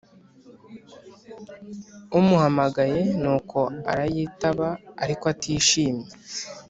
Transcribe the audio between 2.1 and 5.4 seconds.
umuhamagaye nuko arayitaba ariko